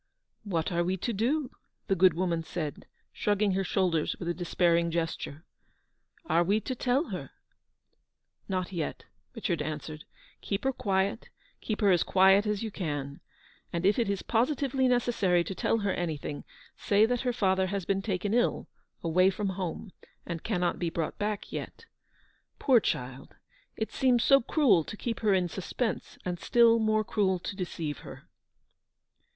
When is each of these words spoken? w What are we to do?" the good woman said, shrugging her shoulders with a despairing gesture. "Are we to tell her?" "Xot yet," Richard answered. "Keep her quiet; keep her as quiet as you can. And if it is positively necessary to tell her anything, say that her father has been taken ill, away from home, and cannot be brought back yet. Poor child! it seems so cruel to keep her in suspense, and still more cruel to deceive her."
w 0.43 0.53
What 0.55 0.71
are 0.71 0.83
we 0.83 0.97
to 0.97 1.13
do?" 1.13 1.51
the 1.87 1.93
good 1.95 2.15
woman 2.15 2.41
said, 2.41 2.87
shrugging 3.13 3.51
her 3.51 3.63
shoulders 3.63 4.15
with 4.17 4.27
a 4.27 4.33
despairing 4.33 4.89
gesture. 4.89 5.45
"Are 6.25 6.43
we 6.43 6.59
to 6.61 6.73
tell 6.73 7.09
her?" 7.09 7.29
"Xot 8.49 8.71
yet," 8.71 9.05
Richard 9.35 9.61
answered. 9.61 10.05
"Keep 10.41 10.63
her 10.63 10.73
quiet; 10.73 11.29
keep 11.59 11.81
her 11.81 11.91
as 11.91 12.01
quiet 12.01 12.47
as 12.47 12.63
you 12.63 12.71
can. 12.71 13.19
And 13.71 13.85
if 13.85 13.99
it 13.99 14.09
is 14.09 14.23
positively 14.23 14.87
necessary 14.87 15.43
to 15.43 15.53
tell 15.53 15.77
her 15.85 15.91
anything, 15.93 16.45
say 16.75 17.05
that 17.05 17.21
her 17.21 17.31
father 17.31 17.67
has 17.67 17.85
been 17.85 18.01
taken 18.01 18.33
ill, 18.33 18.67
away 19.03 19.29
from 19.29 19.49
home, 19.49 19.91
and 20.25 20.41
cannot 20.43 20.79
be 20.79 20.89
brought 20.89 21.19
back 21.19 21.51
yet. 21.51 21.85
Poor 22.57 22.79
child! 22.79 23.35
it 23.77 23.91
seems 23.91 24.23
so 24.23 24.41
cruel 24.41 24.83
to 24.83 24.97
keep 24.97 25.19
her 25.19 25.35
in 25.35 25.47
suspense, 25.47 26.17
and 26.25 26.39
still 26.39 26.79
more 26.79 27.03
cruel 27.03 27.37
to 27.37 27.55
deceive 27.55 27.99
her." 27.99 28.23